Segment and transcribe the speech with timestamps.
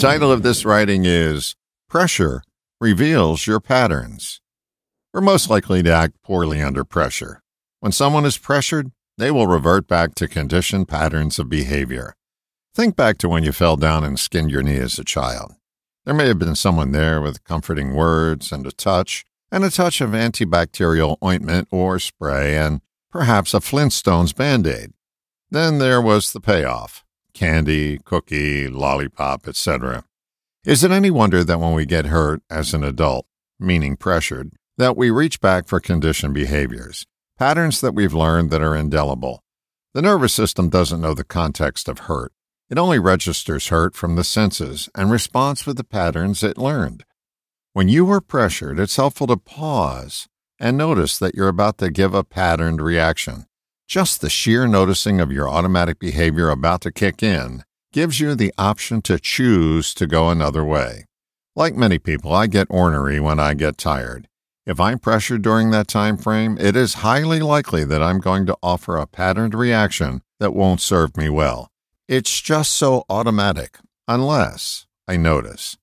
[0.00, 1.56] title of this writing is
[1.86, 2.42] Pressure
[2.80, 4.40] Reveals Your Patterns.
[5.12, 7.42] We're most likely to act poorly under pressure.
[7.80, 12.14] When someone is pressured, they will revert back to conditioned patterns of behavior.
[12.74, 15.52] Think back to when you fell down and skinned your knee as a child.
[16.06, 20.00] There may have been someone there with comforting words and a touch, and a touch
[20.00, 22.80] of antibacterial ointment or spray, and
[23.10, 24.94] perhaps a Flintstones band aid.
[25.50, 27.04] Then there was the payoff
[27.40, 30.04] candy, cookie, lollipop, etc.
[30.66, 33.24] Is it any wonder that when we get hurt as an adult,
[33.58, 37.06] meaning pressured, that we reach back for conditioned behaviors,
[37.38, 39.42] patterns that we've learned that are indelible?
[39.94, 42.30] The nervous system doesn't know the context of hurt.
[42.68, 47.04] It only registers hurt from the senses and responds with the patterns it learned.
[47.72, 50.28] When you are pressured, it's helpful to pause
[50.58, 53.46] and notice that you're about to give a patterned reaction.
[53.90, 58.54] Just the sheer noticing of your automatic behavior about to kick in gives you the
[58.56, 61.06] option to choose to go another way.
[61.56, 64.28] Like many people, I get ornery when I get tired.
[64.64, 68.56] If I'm pressured during that time frame, it is highly likely that I'm going to
[68.62, 71.68] offer a patterned reaction that won't serve me well.
[72.06, 73.76] It's just so automatic,
[74.06, 75.76] unless I notice.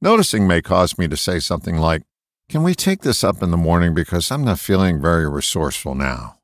[0.00, 2.02] Noticing may cause me to say something like,
[2.48, 6.35] Can we take this up in the morning because I'm not feeling very resourceful now?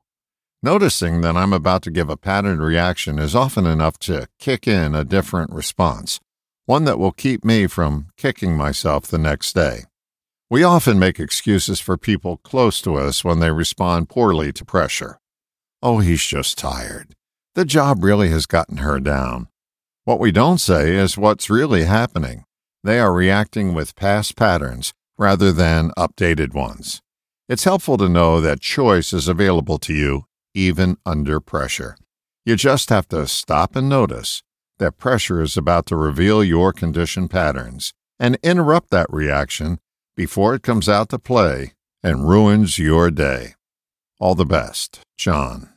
[0.65, 4.95] Noticing that I'm about to give a patterned reaction is often enough to kick in
[4.95, 6.21] a different response,
[6.67, 9.87] one that will keep me from kicking myself the next day.
[10.49, 15.19] We often make excuses for people close to us when they respond poorly to pressure.
[15.83, 17.17] Oh, he's just tired.
[17.57, 19.49] The job really has gotten her down.
[20.05, 22.45] What we don't say is what's really happening.
[22.85, 27.01] They are reacting with past patterns rather than updated ones.
[27.49, 31.97] It's helpful to know that choice is available to you even under pressure.
[32.45, 34.43] You just have to stop and notice
[34.79, 39.79] that pressure is about to reveal your condition patterns and interrupt that reaction
[40.17, 43.55] before it comes out to play and ruins your day.
[44.19, 45.72] All the best, John.